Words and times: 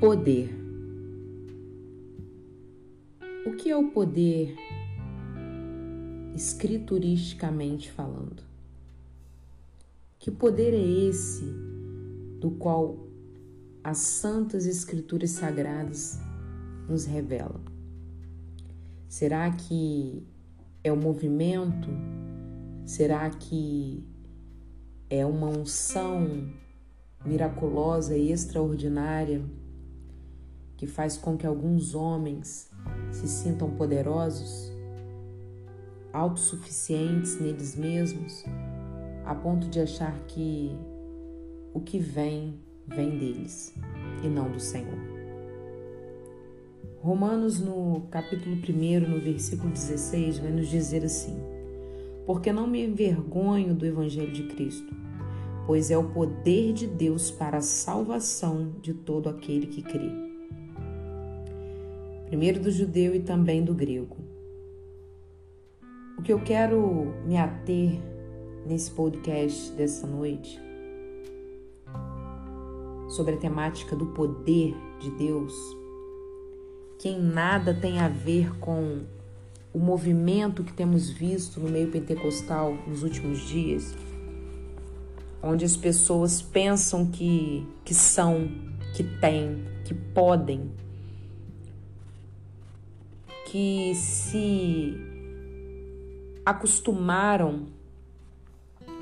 Poder. 0.00 0.48
O 3.44 3.56
que 3.56 3.68
é 3.68 3.76
o 3.76 3.88
poder 3.88 4.54
escrituristicamente 6.36 7.90
falando? 7.90 8.44
Que 10.20 10.30
poder 10.30 10.72
é 10.72 11.08
esse 11.08 11.44
do 12.38 12.52
qual 12.52 13.08
as 13.82 13.98
santas 13.98 14.66
escrituras 14.66 15.30
sagradas 15.30 16.20
nos 16.88 17.04
revelam? 17.04 17.60
Será 19.08 19.50
que 19.50 20.22
é 20.84 20.92
o 20.92 20.96
movimento? 20.96 21.88
Será 22.86 23.28
que 23.30 24.04
é 25.10 25.26
uma 25.26 25.48
unção 25.48 26.52
miraculosa 27.26 28.16
e 28.16 28.30
extraordinária 28.30 29.42
que 30.78 30.86
faz 30.86 31.16
com 31.16 31.36
que 31.36 31.44
alguns 31.44 31.92
homens 31.92 32.70
se 33.10 33.26
sintam 33.26 33.68
poderosos, 33.68 34.72
autossuficientes 36.12 37.38
neles 37.38 37.76
mesmos, 37.76 38.44
a 39.26 39.34
ponto 39.34 39.68
de 39.68 39.80
achar 39.80 40.16
que 40.28 40.74
o 41.74 41.80
que 41.80 41.98
vem, 41.98 42.54
vem 42.86 43.18
deles 43.18 43.74
e 44.22 44.28
não 44.28 44.50
do 44.50 44.60
Senhor. 44.60 44.98
Romanos, 47.02 47.60
no 47.60 48.02
capítulo 48.10 48.54
1, 48.56 49.00
no 49.00 49.20
versículo 49.20 49.70
16, 49.70 50.38
vai 50.38 50.52
nos 50.52 50.68
dizer 50.68 51.04
assim: 51.04 51.36
Porque 52.24 52.52
não 52.52 52.68
me 52.68 52.84
envergonho 52.84 53.74
do 53.74 53.84
Evangelho 53.84 54.32
de 54.32 54.44
Cristo, 54.44 54.94
pois 55.66 55.90
é 55.90 55.98
o 55.98 56.10
poder 56.10 56.72
de 56.72 56.86
Deus 56.86 57.32
para 57.32 57.58
a 57.58 57.62
salvação 57.62 58.72
de 58.80 58.94
todo 58.94 59.28
aquele 59.28 59.66
que 59.66 59.82
crê. 59.82 60.27
Primeiro 62.28 62.60
do 62.60 62.70
judeu 62.70 63.14
e 63.14 63.20
também 63.20 63.64
do 63.64 63.74
grego. 63.74 64.16
O 66.16 66.22
que 66.22 66.32
eu 66.32 66.40
quero 66.40 67.12
me 67.26 67.36
ater 67.36 67.98
nesse 68.66 68.90
podcast 68.90 69.72
dessa 69.72 70.06
noite 70.06 70.60
sobre 73.08 73.34
a 73.34 73.38
temática 73.38 73.96
do 73.96 74.06
poder 74.06 74.76
de 75.00 75.10
Deus, 75.12 75.54
que 76.98 77.08
em 77.08 77.20
nada 77.20 77.72
tem 77.72 77.98
a 77.98 78.08
ver 78.08 78.56
com 78.58 79.04
o 79.72 79.78
movimento 79.78 80.62
que 80.62 80.72
temos 80.72 81.08
visto 81.08 81.58
no 81.58 81.70
meio 81.70 81.90
pentecostal 81.90 82.76
nos 82.86 83.02
últimos 83.02 83.40
dias 83.48 83.96
onde 85.42 85.64
as 85.64 85.76
pessoas 85.76 86.42
pensam 86.42 87.06
que, 87.06 87.66
que 87.84 87.94
são, 87.94 88.48
que 88.94 89.04
têm, 89.04 89.64
que 89.84 89.94
podem, 89.94 90.70
que 93.50 93.94
se 93.94 94.94
acostumaram 96.44 97.66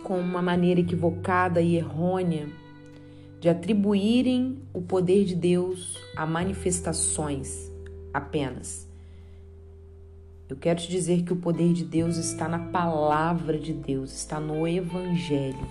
com 0.05 0.21
uma 0.21 0.41
maneira 0.41 0.81
equivocada 0.81 1.61
e 1.61 1.75
errônea 1.75 2.49
de 3.41 3.49
atribuírem 3.49 4.63
o 4.73 4.81
poder 4.81 5.25
de 5.25 5.35
Deus 5.35 5.99
a 6.17 6.25
manifestações 6.25 7.73
apenas. 8.15 8.89
Eu 10.49 10.57
quero 10.57 10.81
te 10.81 10.89
dizer 10.89 11.25
que 11.25 11.33
o 11.33 11.37
poder 11.37 11.73
de 11.73 11.85
Deus 11.85 12.17
está 12.17 12.49
na 12.49 12.71
palavra 12.71 13.59
de 13.59 13.73
Deus, 13.73 14.15
está 14.15 14.39
no 14.39 14.67
Evangelho. 14.67 15.67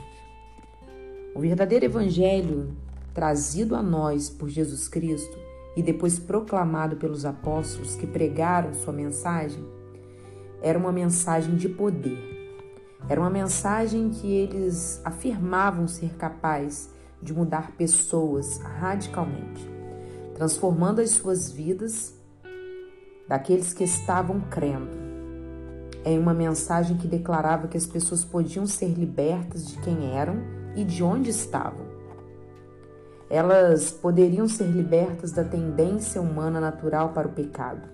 O 1.33 1.39
verdadeiro 1.39 1.85
evangelho 1.85 2.75
trazido 3.13 3.73
a 3.73 3.81
nós 3.81 4.29
por 4.29 4.50
Jesus 4.50 4.89
Cristo 4.89 5.44
e 5.75 5.84
depois 5.84 6.18
proclamado 6.18 6.96
pelos 6.96 7.25
apóstolos 7.25 7.96
que 7.96 8.08
pregaram 8.08 8.74
sua 8.74 8.94
mensagem 8.94 9.63
era 10.62 10.80
uma 10.80 10.91
mensagem 10.91 11.56
de 11.56 11.69
poder. 11.69 12.18
Era 13.08 13.22
uma 13.22 13.30
mensagem 13.30 14.09
que 14.09 14.34
eles 14.34 15.00
afirmavam 15.06 15.88
ser 15.88 16.16
capaz 16.16 16.90
de 17.22 17.34
mudar 17.34 17.74
pessoas 17.74 18.58
radicalmente, 18.58 19.69
transformando 20.34 21.02
as 21.02 21.12
suas 21.12 21.52
vidas 21.52 22.16
daqueles 23.28 23.74
que 23.74 23.84
estavam 23.84 24.42
crendo. 24.50 25.06
É 26.03 26.18
uma 26.18 26.34
mensagem 26.34 26.97
que 26.97 27.07
declarava 27.07 27.68
que 27.68 27.78
as 27.78 27.86
pessoas 27.86 28.25
podiam 28.25 28.66
ser 28.66 28.90
libertas 28.90 29.68
de 29.68 29.80
quem 29.81 30.16
eram 30.16 30.38
e 30.75 30.84
de 30.84 31.03
onde 31.03 31.30
estavam. 31.30 31.84
Elas 33.30 33.91
poderiam 33.91 34.47
ser 34.47 34.66
libertas 34.66 35.31
da 35.31 35.44
tendência 35.44 36.22
humana 36.22 36.59
natural 36.59 37.09
para 37.09 37.28
o 37.28 37.31
pecado. 37.31 37.88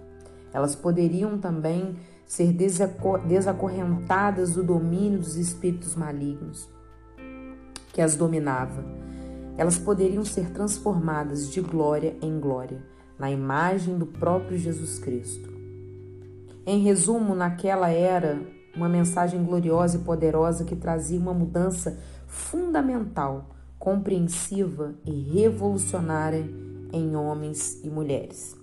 Elas 0.53 0.75
poderiam 0.75 1.37
também 1.37 1.95
ser 2.25 2.53
desacorrentadas 2.53 4.53
do 4.53 4.63
domínio 4.63 5.19
dos 5.19 5.37
espíritos 5.37 5.95
malignos 5.95 6.69
que 7.93 8.01
as 8.01 8.15
dominava. 8.15 8.83
Elas 9.57 9.77
poderiam 9.77 10.23
ser 10.23 10.49
transformadas 10.51 11.51
de 11.51 11.61
glória 11.61 12.15
em 12.21 12.39
glória, 12.39 12.81
na 13.19 13.29
imagem 13.29 13.97
do 13.97 14.05
próprio 14.05 14.57
Jesus 14.57 14.97
Cristo. 14.97 15.49
Em 16.65 16.79
resumo, 16.79 17.35
naquela 17.35 17.89
era, 17.89 18.39
uma 18.75 18.87
mensagem 18.87 19.43
gloriosa 19.43 19.97
e 19.97 20.01
poderosa 20.01 20.63
que 20.63 20.75
trazia 20.75 21.19
uma 21.19 21.33
mudança 21.33 21.99
fundamental, 22.27 23.49
compreensiva 23.81 24.93
e 25.03 25.09
revolucionária 25.09 26.47
em 26.93 27.15
homens 27.15 27.83
e 27.83 27.89
mulheres. 27.89 28.55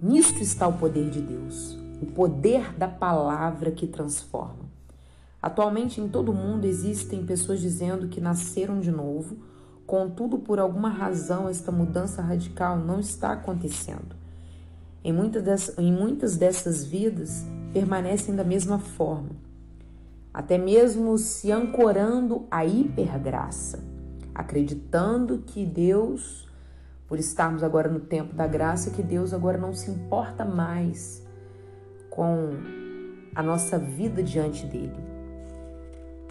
Nisto 0.00 0.42
está 0.42 0.66
o 0.66 0.72
poder 0.72 1.10
de 1.10 1.20
Deus, 1.20 1.78
o 2.02 2.06
poder 2.06 2.76
da 2.76 2.88
palavra 2.88 3.70
que 3.70 3.86
transforma. 3.86 4.66
Atualmente 5.40 6.00
em 6.00 6.08
todo 6.08 6.32
o 6.32 6.34
mundo 6.34 6.64
existem 6.64 7.24
pessoas 7.24 7.60
dizendo 7.60 8.08
que 8.08 8.20
nasceram 8.20 8.80
de 8.80 8.90
novo, 8.90 9.36
contudo, 9.86 10.38
por 10.38 10.58
alguma 10.58 10.88
razão, 10.88 11.48
esta 11.48 11.70
mudança 11.70 12.20
radical 12.20 12.76
não 12.76 12.98
está 12.98 13.30
acontecendo. 13.30 14.16
Em 15.04 15.12
muitas, 15.12 16.36
dessas, 16.36 16.84
vidas 16.84 17.46
permanecem 17.72 18.34
da 18.34 18.42
mesma 18.42 18.80
forma, 18.80 19.30
até 20.36 20.58
mesmo 20.58 21.16
se 21.16 21.50
ancorando 21.50 22.46
à 22.50 22.66
hipergraça, 22.66 23.82
acreditando 24.34 25.38
que 25.38 25.64
Deus, 25.64 26.46
por 27.08 27.18
estarmos 27.18 27.62
agora 27.62 27.88
no 27.88 28.00
tempo 28.00 28.34
da 28.34 28.46
graça, 28.46 28.90
que 28.90 29.02
Deus 29.02 29.32
agora 29.32 29.56
não 29.56 29.72
se 29.72 29.90
importa 29.90 30.44
mais 30.44 31.26
com 32.10 32.50
a 33.34 33.42
nossa 33.42 33.78
vida 33.78 34.22
diante 34.22 34.66
dele. 34.66 35.02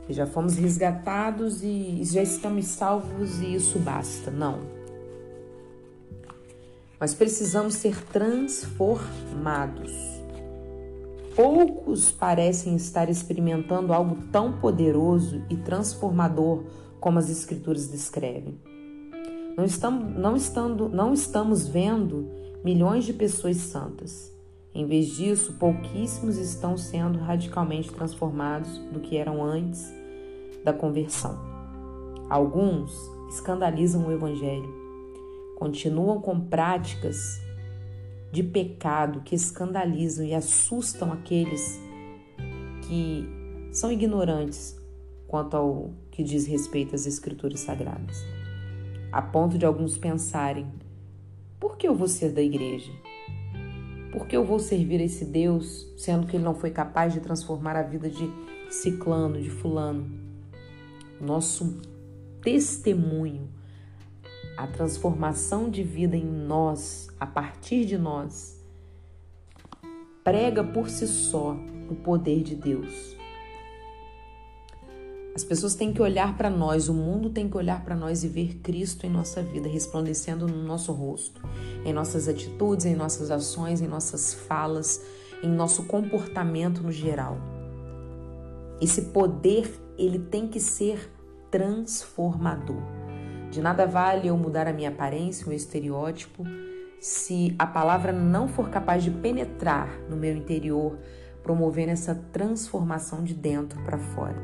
Que 0.05 0.13
já 0.13 0.27
fomos 0.27 0.55
resgatados 0.55 1.63
e 1.63 2.03
já 2.03 2.21
estamos 2.21 2.67
salvos 2.67 3.39
e 3.39 3.55
isso 3.55 3.79
basta. 3.79 4.29
Não. 4.29 4.59
Mas 6.99 7.15
precisamos 7.15 7.73
ser 7.73 7.99
transformados. 8.05 10.14
Poucos 11.35 12.11
parecem 12.11 12.77
estar 12.77 13.09
experimentando 13.09 13.91
algo 13.91 14.15
tão 14.31 14.53
poderoso 14.53 15.43
e 15.49 15.57
transformador 15.57 16.63
como 16.97 17.19
as 17.19 17.29
Escrituras 17.29 17.89
descrevem. 17.89 18.57
Não 19.57 19.65
estamos, 19.65 20.17
não, 20.17 20.35
estando, 20.37 20.87
não 20.87 21.13
estamos 21.13 21.67
vendo 21.67 22.29
milhões 22.63 23.03
de 23.03 23.11
pessoas 23.11 23.57
santas. 23.57 24.33
Em 24.73 24.85
vez 24.85 25.07
disso, 25.07 25.53
pouquíssimos 25.59 26.37
estão 26.37 26.77
sendo 26.77 27.19
radicalmente 27.19 27.91
transformados 27.91 28.77
do 28.91 29.01
que 29.01 29.17
eram 29.17 29.43
antes 29.43 29.93
da 30.63 30.71
conversão. 30.71 31.37
Alguns 32.29 32.93
escandalizam 33.29 34.07
o 34.07 34.11
Evangelho, 34.11 34.73
continuam 35.57 36.21
com 36.21 36.39
práticas 36.39 37.44
de 38.35 38.43
pecado 38.43 39.21
que 39.21 39.33
escandalizam 39.33 40.25
e 40.25 40.33
assustam 40.33 41.13
aqueles 41.13 41.79
que 42.81 43.25
são 43.71 43.89
ignorantes 43.89 44.77
quanto 45.25 45.55
ao 45.55 45.93
que 46.11 46.21
diz 46.21 46.45
respeito 46.45 46.93
às 46.93 47.05
Escrituras 47.05 47.61
Sagradas, 47.61 48.25
a 49.09 49.21
ponto 49.21 49.57
de 49.57 49.65
alguns 49.65 49.97
pensarem: 49.97 50.67
por 51.57 51.77
que 51.77 51.87
eu 51.87 51.95
vou 51.95 52.09
ser 52.09 52.33
da 52.33 52.41
igreja? 52.41 52.91
Por 54.11 54.27
que 54.27 54.35
eu 54.35 54.43
vou 54.43 54.59
servir 54.59 54.99
a 54.99 55.05
esse 55.05 55.23
Deus, 55.23 55.87
sendo 55.97 56.27
que 56.27 56.35
ele 56.35 56.43
não 56.43 56.55
foi 56.55 56.71
capaz 56.71 57.13
de 57.13 57.21
transformar 57.21 57.77
a 57.77 57.83
vida 57.83 58.09
de 58.09 58.29
Ciclano, 58.69 59.41
de 59.41 59.49
Fulano? 59.49 60.09
Nosso 61.21 61.79
testemunho 62.41 63.47
a 64.57 64.67
transformação 64.67 65.69
de 65.69 65.83
vida 65.83 66.15
em 66.15 66.25
nós, 66.25 67.07
a 67.19 67.25
partir 67.25 67.85
de 67.85 67.97
nós, 67.97 68.63
prega 70.23 70.63
por 70.63 70.89
si 70.89 71.07
só 71.07 71.55
o 71.89 71.95
poder 71.95 72.41
de 72.41 72.55
Deus. 72.55 73.15
As 75.35 75.43
pessoas 75.43 75.75
têm 75.75 75.91
que 75.91 76.01
olhar 76.01 76.37
para 76.37 76.49
nós, 76.49 76.87
o 76.87 76.93
mundo 76.93 77.29
tem 77.29 77.49
que 77.49 77.57
olhar 77.57 77.83
para 77.83 77.93
nós 77.93 78.23
e 78.23 78.27
ver 78.29 78.55
Cristo 78.59 79.05
em 79.05 79.09
nossa 79.09 79.43
vida, 79.43 79.67
resplandecendo 79.67 80.47
no 80.47 80.63
nosso 80.63 80.93
rosto, 80.93 81.41
em 81.83 81.91
nossas 81.91 82.29
atitudes, 82.29 82.85
em 82.85 82.95
nossas 82.95 83.29
ações, 83.29 83.81
em 83.81 83.87
nossas 83.87 84.33
falas, 84.33 85.05
em 85.43 85.49
nosso 85.49 85.83
comportamento 85.83 86.81
no 86.81 86.91
geral. 86.91 87.37
Esse 88.79 89.01
poder, 89.03 89.69
ele 89.97 90.19
tem 90.19 90.47
que 90.47 90.59
ser 90.61 91.11
transformador. 91.51 92.94
De 93.55 93.61
nada 93.61 93.87
vale 93.87 94.27
eu 94.27 94.35
mudar 94.35 94.67
a 94.67 94.73
minha 94.73 94.89
aparência, 94.89 95.45
o 95.45 95.47
meu 95.47 95.55
estereótipo, 95.55 96.43
se 96.99 97.55
a 97.57 97.65
palavra 97.65 98.11
não 98.11 98.49
for 98.49 98.69
capaz 98.69 99.01
de 99.01 99.09
penetrar 99.09 99.97
no 100.09 100.17
meu 100.17 100.35
interior, 100.35 100.99
promovendo 101.41 101.93
essa 101.93 102.13
transformação 102.33 103.23
de 103.23 103.33
dentro 103.33 103.81
para 103.83 103.97
fora. 103.97 104.35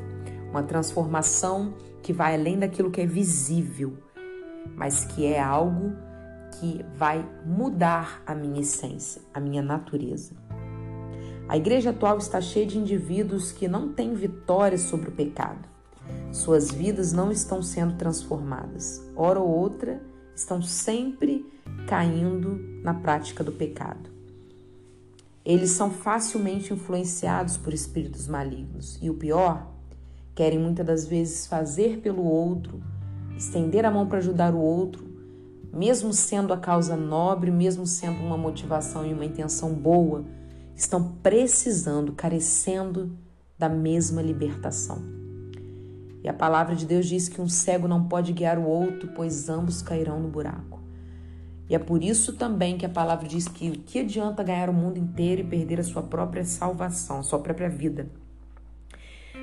Uma 0.50 0.62
transformação 0.62 1.74
que 2.02 2.10
vai 2.10 2.34
além 2.34 2.58
daquilo 2.58 2.90
que 2.90 3.02
é 3.02 3.06
visível, 3.06 3.98
mas 4.74 5.04
que 5.04 5.26
é 5.26 5.38
algo 5.38 5.92
que 6.58 6.82
vai 6.94 7.22
mudar 7.44 8.22
a 8.24 8.34
minha 8.34 8.62
essência, 8.62 9.20
a 9.34 9.38
minha 9.38 9.60
natureza. 9.60 10.34
A 11.46 11.58
igreja 11.58 11.90
atual 11.90 12.16
está 12.16 12.40
cheia 12.40 12.64
de 12.64 12.78
indivíduos 12.78 13.52
que 13.52 13.68
não 13.68 13.92
têm 13.92 14.14
vitória 14.14 14.78
sobre 14.78 15.10
o 15.10 15.12
pecado. 15.12 15.71
Suas 16.32 16.70
vidas 16.70 17.12
não 17.12 17.30
estão 17.30 17.62
sendo 17.62 17.96
transformadas. 17.96 19.00
Hora 19.14 19.38
ou 19.38 19.48
outra, 19.48 20.02
estão 20.34 20.60
sempre 20.60 21.46
caindo 21.86 22.58
na 22.82 22.94
prática 22.94 23.44
do 23.44 23.52
pecado. 23.52 24.10
Eles 25.44 25.70
são 25.70 25.90
facilmente 25.90 26.72
influenciados 26.72 27.56
por 27.56 27.72
espíritos 27.72 28.26
malignos. 28.26 28.98
E 29.02 29.10
o 29.10 29.14
pior 29.14 29.72
Querem 30.34 30.58
muitas 30.58 30.86
das 30.86 31.06
vezes 31.06 31.46
fazer 31.46 31.98
pelo 31.98 32.24
outro, 32.24 32.82
estender 33.36 33.84
a 33.84 33.90
mão 33.90 34.06
para 34.06 34.18
ajudar 34.18 34.54
o 34.54 34.58
outro, 34.58 35.04
mesmo 35.72 36.12
sendo 36.12 36.54
a 36.54 36.58
causa 36.58 36.96
nobre, 36.96 37.50
mesmo 37.50 37.86
sendo 37.86 38.20
uma 38.20 38.36
motivação 38.36 39.06
e 39.06 39.12
uma 39.12 39.26
intenção 39.26 39.74
boa, 39.74 40.24
estão 40.74 41.12
precisando, 41.22 42.12
carecendo 42.12 43.12
da 43.58 43.68
mesma 43.68 44.22
libertação. 44.22 45.21
E 46.22 46.28
a 46.28 46.32
palavra 46.32 46.76
de 46.76 46.86
Deus 46.86 47.06
diz 47.06 47.28
que 47.28 47.40
um 47.40 47.48
cego 47.48 47.88
não 47.88 48.04
pode 48.04 48.32
guiar 48.32 48.58
o 48.58 48.66
outro, 48.66 49.08
pois 49.14 49.48
ambos 49.48 49.82
cairão 49.82 50.20
no 50.20 50.28
buraco. 50.28 50.80
E 51.68 51.74
é 51.74 51.78
por 51.78 52.02
isso 52.02 52.34
também 52.34 52.76
que 52.76 52.86
a 52.86 52.88
palavra 52.88 53.26
diz 53.26 53.48
que 53.48 53.70
o 53.70 53.78
que 53.78 54.00
adianta 54.00 54.42
ganhar 54.42 54.68
o 54.68 54.74
mundo 54.74 54.98
inteiro 54.98 55.40
e 55.40 55.44
perder 55.44 55.80
a 55.80 55.84
sua 55.84 56.02
própria 56.02 56.44
salvação, 56.44 57.20
a 57.20 57.22
sua 57.22 57.38
própria 57.38 57.68
vida? 57.68 58.08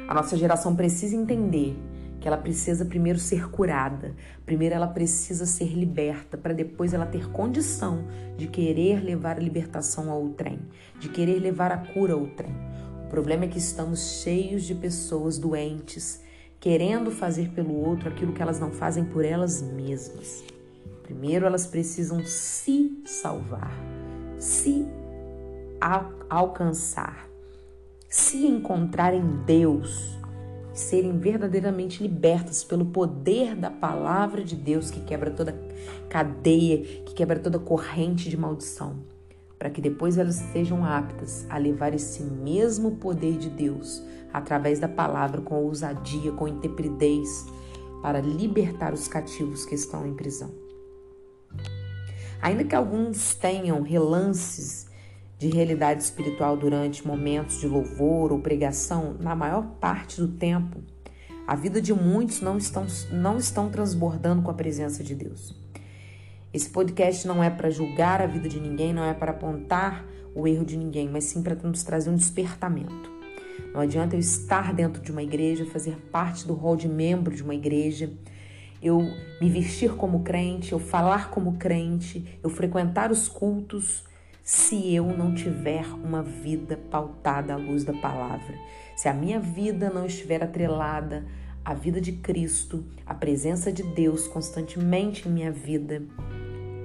A 0.08 0.14
nossa 0.14 0.38
geração 0.38 0.76
precisa 0.76 1.16
entender 1.16 1.76
que 2.20 2.28
ela 2.28 2.38
precisa 2.38 2.86
primeiro 2.86 3.18
ser 3.18 3.50
curada, 3.50 4.14
primeiro 4.46 4.76
ela 4.76 4.88
precisa 4.88 5.46
ser 5.46 5.74
liberta, 5.74 6.38
para 6.38 6.54
depois 6.54 6.94
ela 6.94 7.06
ter 7.06 7.30
condição 7.32 8.06
de 8.38 8.48
querer 8.48 9.04
levar 9.04 9.38
a 9.38 9.42
libertação 9.42 10.12
ao 10.12 10.30
trem, 10.30 10.60
de 11.00 11.10
querer 11.10 11.40
levar 11.40 11.72
a 11.72 11.78
cura 11.78 12.14
ao 12.14 12.28
trem. 12.28 12.54
O 13.06 13.10
problema 13.10 13.46
é 13.46 13.48
que 13.48 13.58
estamos 13.58 14.22
cheios 14.22 14.64
de 14.64 14.76
pessoas 14.76 15.38
doentes, 15.38 16.22
querendo 16.60 17.10
fazer 17.10 17.50
pelo 17.50 17.74
outro 17.74 18.10
aquilo 18.10 18.34
que 18.34 18.42
elas 18.42 18.60
não 18.60 18.72
fazem 18.72 19.06
por 19.06 19.24
elas 19.24 19.62
mesmas. 19.62 20.44
Primeiro 21.04 21.46
elas 21.46 21.66
precisam 21.66 22.24
se 22.26 23.02
salvar, 23.06 23.74
se 24.38 24.86
alcançar, 26.30 27.28
se 28.08 28.46
encontrar 28.46 29.14
em 29.14 29.38
Deus, 29.46 30.20
serem 30.74 31.18
verdadeiramente 31.18 32.04
libertas 32.04 32.64
pelo 32.64 32.86
poder 32.86 33.56
da 33.56 33.72
palavra 33.72 34.44
de 34.44 34.56
Deus 34.56 34.92
que 34.92 35.02
quebra 35.02 35.32
toda 35.32 35.58
cadeia, 36.10 36.84
que 37.04 37.14
quebra 37.14 37.40
toda 37.40 37.58
corrente 37.58 38.30
de 38.30 38.38
maldição, 38.38 38.98
para 39.60 39.70
que 39.70 39.82
depois 39.82 40.18
elas 40.18 40.36
sejam 40.54 40.86
aptas 40.86 41.46
a 41.50 41.58
levar 41.58 41.94
esse 41.94 42.24
mesmo 42.24 42.96
poder 42.96 43.38
de 43.38 43.50
Deus 43.50 44.02
através 44.32 44.80
da 44.80 44.88
palavra 44.88 45.42
com 45.42 45.56
ousadia, 45.56 46.32
com 46.32 46.48
intrepidez, 46.48 47.46
para 48.02 48.22
libertar 48.22 48.94
os 48.94 49.10
cativos 49.10 49.66
que 49.66 49.76
estão 49.76 50.08
em 50.08 50.16
prisão. 50.16 50.50
Ainda 52.42 52.64
que 52.64 52.74
alguns 52.74 53.36
tenham 53.36 53.82
relances 53.82 54.88
de 55.38 55.50
realidade 55.50 56.04
espiritual 56.04 56.56
durante 56.56 57.06
momentos 57.06 57.60
de 57.60 57.68
louvor 57.68 58.32
ou 58.32 58.40
pregação, 58.40 59.16
na 59.20 59.36
maior 59.36 59.66
parte 59.82 60.22
do 60.22 60.30
tempo, 60.30 60.80
a 61.46 61.56
vida 61.56 61.82
de 61.82 61.94
muitos 61.94 62.40
não 62.40 62.58
estão, 62.58 62.88
não 63.12 63.38
estão 63.38 63.70
transbordando 63.70 64.42
com 64.42 64.52
a 64.52 64.54
presença 64.54 65.04
de 65.04 65.16
Deus. 65.16 65.59
Esse 66.52 66.68
podcast 66.68 67.28
não 67.28 67.44
é 67.44 67.50
para 67.52 67.70
julgar 67.70 68.24
a 68.24 68.26
vida 68.26 68.50
de 68.50 68.60
ninguém, 68.60 68.92
não 68.92 69.04
é 69.04 69.14
para 69.14 69.30
apontar 69.30 70.04
o 70.34 70.48
erro 70.48 70.66
de 70.66 70.76
ninguém, 70.76 71.08
mas 71.08 71.26
sim 71.26 71.44
para 71.44 71.54
nos 71.54 71.84
trazer 71.84 72.10
um 72.10 72.16
despertamento. 72.16 73.12
Não 73.72 73.82
adianta 73.82 74.16
eu 74.16 74.20
estar 74.20 74.74
dentro 74.74 75.00
de 75.00 75.12
uma 75.12 75.22
igreja, 75.22 75.64
fazer 75.68 75.96
parte 76.12 76.48
do 76.48 76.56
rol 76.56 76.76
de 76.76 76.88
membro 76.88 77.36
de 77.36 77.44
uma 77.44 77.54
igreja, 77.54 78.12
eu 78.82 79.00
me 79.40 79.48
vestir 79.48 79.92
como 79.92 80.24
crente, 80.24 80.72
eu 80.72 80.80
falar 80.80 81.30
como 81.30 81.58
crente, 81.58 82.40
eu 82.42 82.50
frequentar 82.50 83.12
os 83.12 83.28
cultos, 83.28 84.04
se 84.42 84.96
eu 84.96 85.06
não 85.06 85.36
tiver 85.36 85.86
uma 86.04 86.24
vida 86.24 86.80
pautada 86.90 87.54
à 87.54 87.58
luz 87.58 87.84
da 87.84 87.94
palavra, 87.94 88.56
se 88.96 89.08
a 89.08 89.14
minha 89.14 89.40
vida 89.40 89.92
não 89.92 90.08
estiver 90.08 90.44
atrelada 90.44 91.24
à 91.64 91.76
vida 91.76 92.02
de 92.02 92.14
Cristo, 92.14 92.84
à 93.06 93.14
presença 93.14 93.72
de 93.72 93.84
Deus 93.84 94.28
constantemente 94.28 95.28
em 95.28 95.32
minha 95.32 95.52
vida, 95.52 96.02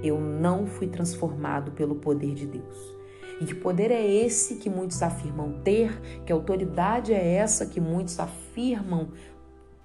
eu 0.03 0.19
não 0.19 0.65
fui 0.65 0.87
transformado 0.87 1.71
pelo 1.71 1.95
poder 1.95 2.33
de 2.33 2.45
Deus. 2.45 2.95
E 3.39 3.45
que 3.45 3.55
poder 3.55 3.91
é 3.91 4.05
esse 4.05 4.55
que 4.55 4.69
muitos 4.69 5.01
afirmam 5.01 5.59
ter? 5.63 5.99
Que 6.25 6.31
autoridade 6.31 7.13
é 7.13 7.35
essa 7.35 7.65
que 7.65 7.81
muitos 7.81 8.19
afirmam 8.19 9.09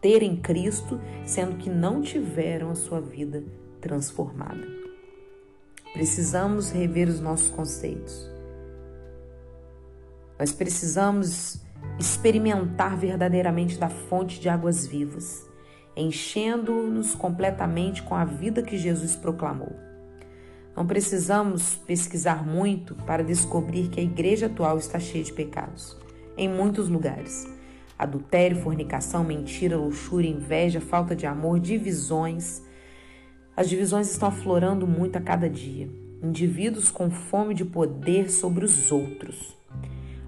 ter 0.01 0.23
em 0.23 0.37
Cristo, 0.37 1.01
sendo 1.25 1.57
que 1.57 1.69
não 1.69 2.01
tiveram 2.01 2.71
a 2.71 2.75
sua 2.75 3.01
vida 3.01 3.43
transformada? 3.81 4.67
Precisamos 5.93 6.71
rever 6.71 7.09
os 7.09 7.21
nossos 7.21 7.51
conceitos. 7.51 8.31
Nós 10.39 10.53
precisamos 10.53 11.61
experimentar 11.99 12.96
verdadeiramente 12.96 13.79
da 13.79 13.89
fonte 13.89 14.41
de 14.41 14.49
águas 14.49 14.87
vivas, 14.87 15.46
enchendo-nos 15.96 17.15
completamente 17.15 18.03
com 18.05 18.15
a 18.15 18.25
vida 18.25 18.63
que 18.63 18.79
Jesus 18.79 19.17
proclamou. 19.17 19.90
Não 20.77 20.86
precisamos 20.86 21.74
pesquisar 21.74 22.46
muito 22.46 22.94
para 22.94 23.24
descobrir 23.24 23.89
que 23.89 24.00
a 24.00 24.03
igreja 24.03 24.46
atual 24.46 24.79
está 24.79 24.98
cheia 24.98 25.24
de 25.24 25.32
pecados, 25.32 25.96
em 26.36 26.48
muitos 26.48 26.89
lugares. 26.89 27.46
Adultério, 27.98 28.62
fornicação, 28.62 29.22
mentira, 29.24 29.77
luxúria, 29.77 30.31
inveja, 30.31 30.81
falta 30.81 31.15
de 31.15 31.27
amor, 31.27 31.60
divisões, 31.60 32.62
as 33.60 33.69
divisões 33.69 34.10
estão 34.10 34.29
aflorando 34.29 34.86
muito 34.86 35.17
a 35.17 35.20
cada 35.20 35.46
dia. 35.46 35.86
Indivíduos 36.22 36.91
com 36.91 37.10
fome 37.10 37.55
de 37.55 37.65
poder 37.65 38.31
sobre 38.31 38.65
os 38.65 38.91
outros. 38.91 39.55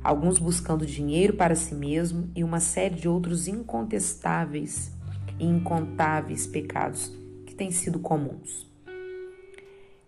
Alguns 0.04 0.38
buscando 0.38 0.84
dinheiro 0.84 1.32
para 1.34 1.54
si 1.54 1.74
mesmo 1.74 2.30
e 2.34 2.42
uma 2.44 2.60
série 2.60 2.96
de 2.96 3.08
outros 3.08 3.48
incontestáveis 3.48 4.92
e 5.38 5.46
incontáveis 5.46 6.46
pecados 6.46 7.10
que 7.46 7.54
têm 7.54 7.70
sido 7.70 8.00
comuns. 8.00 8.71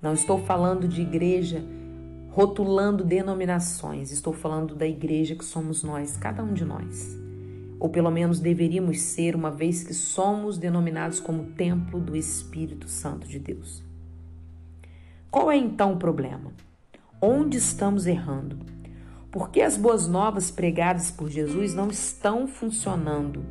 Não 0.05 0.13
estou 0.15 0.39
falando 0.39 0.87
de 0.87 1.03
igreja 1.03 1.65
rotulando 2.31 3.03
denominações, 3.03 4.13
estou 4.13 4.33
falando 4.33 4.77
da 4.77 4.87
igreja 4.87 5.35
que 5.35 5.45
somos 5.45 5.83
nós, 5.83 6.17
cada 6.17 6.45
um 6.45 6.55
de 6.55 6.65
nós 6.65 7.25
ou 7.85 7.91
pelo 7.91 8.11
menos 8.11 8.41
deveríamos 8.41 8.99
ser, 9.01 9.37
uma 9.37 9.51
vez 9.51 9.83
que 9.83 9.93
somos 9.93 10.57
denominados 10.57 11.21
como 11.21 11.53
templo 11.53 12.01
do 12.01 12.17
Espírito 12.17 12.89
Santo 12.89 13.29
de 13.29 13.39
Deus. 13.39 13.83
Qual 15.31 15.53
é 15.53 15.57
então 15.59 15.93
o 15.93 15.99
problema? 15.99 16.51
Onde 17.21 17.59
estamos 17.59 18.07
errando? 18.07 18.57
Por 19.31 19.51
que 19.51 19.61
as 19.61 19.77
boas 19.77 20.09
novas 20.09 20.51
pregadas 20.51 21.11
por 21.11 21.29
Jesus 21.29 21.75
não 21.75 21.89
estão 21.89 22.47
funcionando 22.47 23.45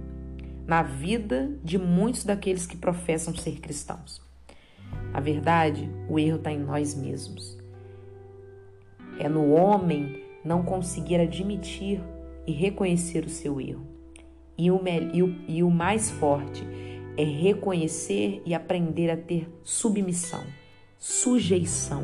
na 0.66 0.82
vida 0.82 1.56
de 1.64 1.78
muitos 1.78 2.24
daqueles 2.24 2.66
que 2.66 2.76
professam 2.76 3.36
ser 3.36 3.60
cristãos? 3.60 4.20
Na 5.14 5.20
verdade, 5.20 5.88
o 6.10 6.18
erro 6.18 6.38
está 6.38 6.52
em 6.52 6.58
nós 6.58 6.96
mesmos. 6.96 7.56
É 9.20 9.30
no 9.30 9.52
homem 9.52 10.24
não 10.44 10.64
conseguir 10.64 11.20
admitir 11.20 12.02
e 12.48 12.52
reconhecer 12.52 13.24
o 13.24 13.30
seu 13.30 13.62
erro. 13.62 13.86
E 14.58 14.72
o, 14.72 14.82
e, 15.14 15.22
o, 15.22 15.36
e 15.48 15.64
o 15.64 15.70
mais 15.70 16.10
forte 16.10 16.68
é 17.16 17.24
reconhecer 17.24 18.42
e 18.44 18.56
aprender 18.56 19.12
a 19.12 19.18
ter 19.18 19.48
submissão, 19.64 20.44
sujeição, 20.98 22.04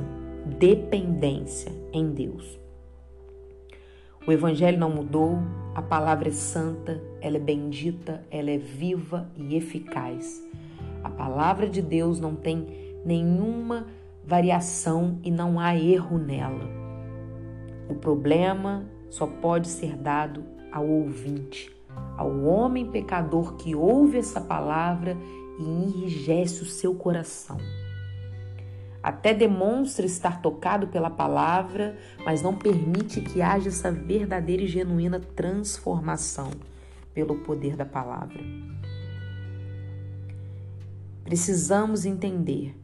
dependência 0.59 1.71
em 1.91 2.11
Deus. 2.11 2.59
O 4.27 4.31
Evangelho 4.31 4.77
não 4.77 4.91
mudou, 4.91 5.39
A 5.73 5.81
palavra 5.81 6.27
é 6.27 6.31
santa, 6.31 7.01
ela 7.21 7.37
é 7.37 7.39
bendita, 7.39 8.23
ela 8.29 8.51
é 8.51 8.57
viva 8.57 9.29
e 9.37 9.55
eficaz. 9.55 10.43
A 11.03 11.09
palavra 11.09 11.69
de 11.69 11.81
Deus 11.81 12.19
não 12.19 12.35
tem 12.35 12.88
nenhuma 13.05 13.87
variação 14.23 15.19
e 15.23 15.31
não 15.31 15.59
há 15.59 15.75
erro 15.75 16.17
nela. 16.17 16.69
O 17.89 17.95
problema 17.95 18.85
só 19.09 19.25
pode 19.25 19.67
ser 19.67 19.95
dado 19.97 20.43
ao 20.71 20.87
ouvinte, 20.87 21.75
ao 22.15 22.43
homem 22.43 22.91
pecador 22.91 23.55
que 23.55 23.75
ouve 23.75 24.19
essa 24.19 24.39
palavra 24.39 25.17
e 25.59 25.63
enrijece 25.63 26.61
o 26.61 26.65
seu 26.65 26.93
coração. 26.93 27.57
Até 29.01 29.33
demonstra 29.33 30.05
estar 30.05 30.41
tocado 30.41 30.87
pela 30.87 31.09
palavra, 31.09 31.97
mas 32.23 32.41
não 32.41 32.53
permite 32.53 33.21
que 33.21 33.41
haja 33.41 33.69
essa 33.69 33.91
verdadeira 33.91 34.63
e 34.63 34.67
genuína 34.67 35.19
transformação 35.19 36.51
pelo 37.13 37.37
poder 37.37 37.75
da 37.75 37.85
palavra. 37.85 38.43
Precisamos 41.23 42.05
entender 42.05 42.75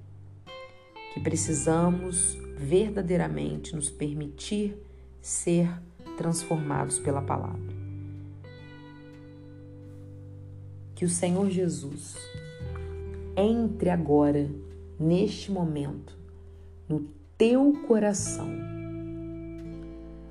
que 1.16 1.20
precisamos 1.22 2.38
verdadeiramente 2.58 3.76
nos 3.76 3.90
permitir 3.90 4.78
ser 5.22 5.68
transformados 6.18 7.00
pela 7.00 7.22
palavra. 7.22 7.74
Que 10.94 11.06
o 11.06 11.10
Senhor 11.10 11.50
Jesus 11.50 12.16
entre 13.36 13.90
agora, 13.90 14.50
neste 15.00 15.52
momento, 15.52 16.18
no 16.88 17.08
teu 17.38 17.74
coração. 17.88 18.48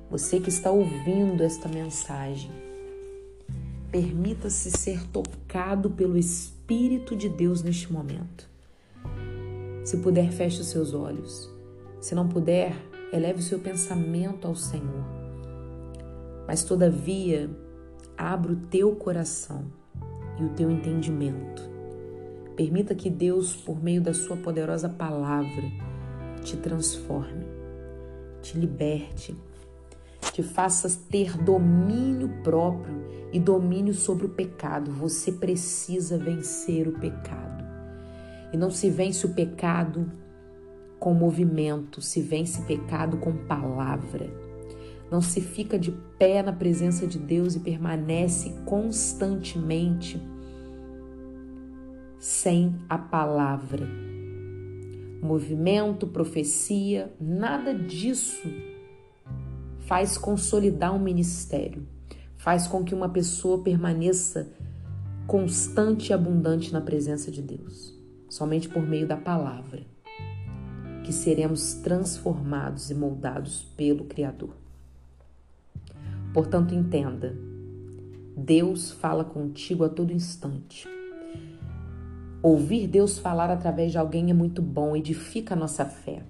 Você 0.09 0.39
que 0.39 0.49
está 0.49 0.71
ouvindo 0.71 1.43
esta 1.43 1.67
mensagem, 1.67 2.51
permita-se 3.91 4.71
ser 4.71 5.05
tocado 5.07 5.89
pelo 5.91 6.17
Espírito 6.17 7.15
de 7.15 7.29
Deus 7.29 7.61
neste 7.61 7.91
momento. 7.91 8.54
Se 9.85 9.97
puder, 9.97 10.33
feche 10.33 10.59
os 10.59 10.67
seus 10.67 10.93
olhos. 10.93 11.49
Se 12.01 12.13
não 12.13 12.27
puder, 12.27 12.75
eleve 13.13 13.39
o 13.39 13.43
seu 13.43 13.59
pensamento 13.59 14.45
ao 14.45 14.55
Senhor. 14.55 15.05
Mas, 16.45 16.65
todavia, 16.65 17.49
abra 18.17 18.51
o 18.51 18.57
teu 18.57 18.93
coração 18.97 19.65
e 20.37 20.43
o 20.43 20.49
teu 20.49 20.69
entendimento 20.69 21.75
Permita 22.55 22.95
que 22.95 23.09
Deus, 23.09 23.53
por 23.53 23.83
meio 23.83 24.01
da 24.01 24.13
Sua 24.13 24.37
poderosa 24.37 24.87
palavra, 24.87 25.63
te 26.41 26.55
transforme, 26.55 27.45
te 28.41 28.57
liberte, 28.57 29.35
te 30.31 30.41
faça 30.41 30.89
ter 31.09 31.37
domínio 31.37 32.29
próprio 32.43 32.95
e 33.33 33.39
domínio 33.39 33.93
sobre 33.93 34.25
o 34.25 34.29
pecado. 34.29 34.89
Você 34.91 35.33
precisa 35.33 36.17
vencer 36.17 36.87
o 36.87 36.93
pecado. 36.93 37.44
E 38.55 38.57
não 38.57 38.71
se 38.71 38.89
vence 38.89 39.25
o 39.25 39.33
pecado 39.33 40.09
com 40.97 41.13
movimento, 41.13 41.99
se 41.99 42.21
vence 42.21 42.61
pecado 42.61 43.17
com 43.17 43.35
palavra. 43.35 44.29
Não 45.11 45.19
se 45.19 45.41
fica 45.41 45.77
de 45.77 45.91
pé 46.17 46.41
na 46.41 46.53
presença 46.53 47.05
de 47.05 47.19
Deus 47.19 47.57
e 47.57 47.59
permanece 47.59 48.55
constantemente 48.63 50.21
sem 52.17 52.73
a 52.87 52.97
palavra. 52.97 53.85
Movimento, 55.21 56.07
profecia, 56.07 57.13
nada 57.19 57.73
disso 57.73 58.47
faz 59.79 60.17
consolidar 60.17 60.95
um 60.95 60.99
ministério, 60.99 61.85
faz 62.37 62.67
com 62.67 62.85
que 62.85 62.95
uma 62.95 63.09
pessoa 63.09 63.61
permaneça 63.61 64.49
constante 65.27 66.11
e 66.11 66.13
abundante 66.13 66.71
na 66.71 66.79
presença 66.79 67.29
de 67.29 67.41
Deus. 67.41 67.94
Somente 68.35 68.67
por 68.67 68.85
meio 68.85 69.07
da 69.07 69.15
palavra 69.15 69.81
que 71.05 71.13
seremos 71.13 71.75
transformados 71.75 72.91
e 72.91 72.93
moldados 72.93 73.63
pelo 73.77 74.03
Criador. 74.03 74.53
Portanto, 76.33 76.75
entenda: 76.75 77.33
Deus 78.35 78.91
fala 78.91 79.23
contigo 79.23 79.85
a 79.85 79.89
todo 79.89 80.11
instante. 80.11 80.85
Ouvir 82.43 82.87
Deus 82.87 83.17
falar 83.17 83.49
através 83.49 83.93
de 83.93 83.97
alguém 83.97 84.29
é 84.29 84.33
muito 84.33 84.61
bom, 84.61 84.97
edifica 84.97 85.53
a 85.53 85.57
nossa 85.57 85.85
fé. 85.85 86.21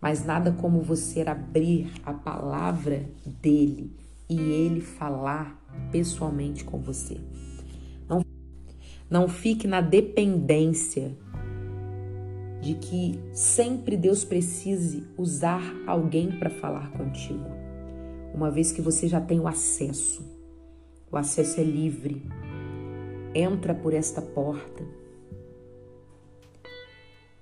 Mas 0.00 0.24
nada 0.24 0.52
como 0.52 0.82
você 0.82 1.22
abrir 1.22 1.90
a 2.06 2.12
palavra 2.12 3.10
dele 3.42 3.90
e 4.30 4.38
ele 4.38 4.80
falar 4.80 5.60
pessoalmente 5.90 6.62
com 6.62 6.78
você. 6.78 7.20
Não, 8.08 8.24
não 9.10 9.28
fique 9.28 9.66
na 9.66 9.80
dependência 9.80 11.23
de 12.64 12.74
que 12.74 13.20
sempre 13.32 13.96
Deus 13.96 14.24
precise 14.24 15.04
usar 15.16 15.62
alguém 15.86 16.32
para 16.38 16.50
falar 16.50 16.90
contigo, 16.92 17.44
uma 18.34 18.50
vez 18.50 18.72
que 18.72 18.80
você 18.80 19.06
já 19.06 19.20
tem 19.20 19.38
o 19.38 19.46
acesso. 19.46 20.24
O 21.12 21.16
acesso 21.16 21.60
é 21.60 21.64
livre. 21.64 22.22
Entra 23.34 23.74
por 23.74 23.92
esta 23.92 24.20
porta 24.22 24.82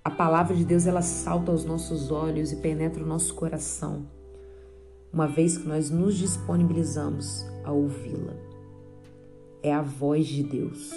a 0.04 0.10
palavra 0.10 0.56
de 0.56 0.64
Deus 0.64 0.84
ela 0.84 1.00
salta 1.00 1.52
aos 1.52 1.64
nossos 1.64 2.10
olhos 2.10 2.50
e 2.50 2.56
penetra 2.56 3.04
o 3.04 3.06
nosso 3.06 3.34
coração, 3.34 4.04
uma 5.12 5.28
vez 5.28 5.56
que 5.56 5.68
nós 5.68 5.90
nos 5.90 6.16
disponibilizamos 6.16 7.46
a 7.62 7.70
ouvi-la. 7.70 8.34
É 9.62 9.72
a 9.72 9.80
voz 9.80 10.26
de 10.26 10.42
Deus, 10.42 10.90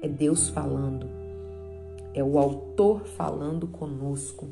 é 0.00 0.08
Deus 0.08 0.48
falando, 0.48 1.06
é 2.16 2.24
o 2.24 2.38
autor 2.38 3.04
falando 3.04 3.66
conosco. 3.66 4.48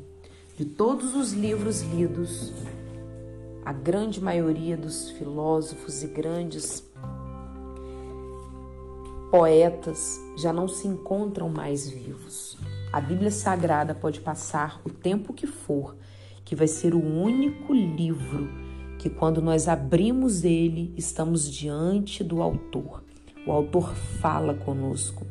De 0.55 0.63
todos 0.63 1.15
os 1.15 1.33
livros 1.33 1.81
lidos, 1.81 2.53
a 3.65 3.73
grande 3.73 4.21
maioria 4.21 4.77
dos 4.77 5.09
filósofos 5.09 6.03
e 6.03 6.07
grandes 6.07 6.87
poetas 9.31 10.19
já 10.37 10.53
não 10.53 10.67
se 10.67 10.87
encontram 10.87 11.49
mais 11.49 11.89
vivos. 11.89 12.55
A 12.93 13.01
Bíblia 13.01 13.31
Sagrada 13.31 13.95
pode 13.95 14.21
passar 14.21 14.79
o 14.85 14.89
tempo 14.91 15.33
que 15.33 15.47
for, 15.47 15.97
que 16.45 16.55
vai 16.55 16.67
ser 16.67 16.93
o 16.93 17.03
único 17.03 17.73
livro 17.73 18.47
que, 18.99 19.09
quando 19.09 19.41
nós 19.41 19.67
abrimos 19.67 20.43
ele, 20.43 20.93
estamos 20.95 21.51
diante 21.51 22.23
do 22.23 22.43
Autor. 22.43 23.03
O 23.45 23.51
Autor 23.51 23.95
fala 24.21 24.53
conosco. 24.53 25.25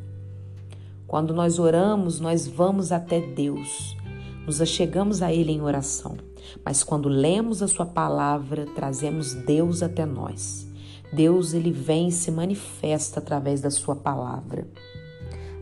Quando 1.07 1.33
nós 1.33 1.59
oramos, 1.59 2.19
nós 2.19 2.47
vamos 2.47 2.91
até 2.91 3.21
Deus, 3.21 3.95
nos 4.45 4.59
achegamos 4.59 5.21
a 5.21 5.31
Ele 5.31 5.51
em 5.51 5.61
oração. 5.61 6.17
Mas 6.63 6.83
quando 6.83 7.07
lemos 7.07 7.61
a 7.61 7.67
Sua 7.67 7.85
palavra, 7.85 8.65
trazemos 8.75 9.33
Deus 9.33 9.83
até 9.83 10.05
nós. 10.05 10.67
Deus, 11.13 11.53
ele 11.53 11.71
vem 11.71 12.07
e 12.07 12.11
se 12.11 12.31
manifesta 12.31 13.19
através 13.19 13.61
da 13.61 13.69
Sua 13.69 13.95
palavra. 13.95 14.67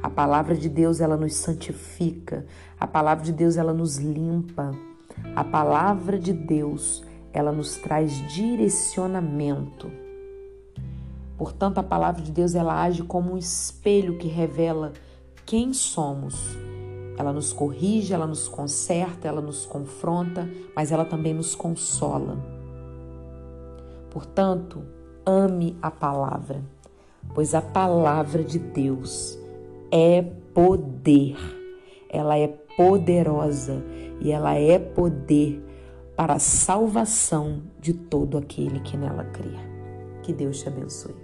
A 0.01 0.09
palavra 0.09 0.55
de 0.55 0.69
Deus 0.69 1.00
ela 1.00 1.15
nos 1.15 1.35
santifica, 1.35 2.45
a 2.79 2.88
palavra 2.88 3.23
de 3.23 3.31
Deus 3.31 3.57
ela 3.57 3.73
nos 3.73 3.97
limpa, 3.97 4.71
a 5.35 5.43
palavra 5.43 6.17
de 6.17 6.33
Deus 6.33 7.03
ela 7.31 7.51
nos 7.51 7.77
traz 7.77 8.25
direcionamento. 8.33 9.89
Portanto, 11.38 11.79
a 11.79 11.83
palavra 11.83 12.21
de 12.21 12.31
Deus 12.31 12.55
ela 12.55 12.81
age 12.81 13.03
como 13.03 13.33
um 13.33 13.38
espelho 13.38 14.17
que 14.17 14.27
revela 14.27 14.93
quem 15.45 15.73
somos. 15.73 16.57
Ela 17.17 17.31
nos 17.31 17.53
corrige, 17.53 18.13
ela 18.13 18.25
nos 18.25 18.47
conserta, 18.47 19.27
ela 19.27 19.41
nos 19.41 19.65
confronta, 19.65 20.50
mas 20.75 20.91
ela 20.91 21.05
também 21.05 21.33
nos 21.33 21.53
consola. 21.53 22.38
Portanto, 24.09 24.83
ame 25.25 25.77
a 25.81 25.91
palavra, 25.91 26.62
pois 27.33 27.53
a 27.53 27.62
palavra 27.62 28.43
de 28.43 28.59
Deus 28.59 29.38
é 29.91 30.21
poder. 30.53 31.38
Ela 32.09 32.38
é 32.38 32.47
poderosa 32.47 33.83
e 34.19 34.31
ela 34.31 34.55
é 34.55 34.79
poder 34.79 35.63
para 36.15 36.33
a 36.33 36.39
salvação 36.39 37.63
de 37.79 37.93
todo 37.93 38.38
aquele 38.38 38.79
que 38.79 38.97
nela 38.97 39.23
crê. 39.25 39.57
Que 40.21 40.31
Deus 40.31 40.62
te 40.62 40.67
abençoe. 40.67 41.22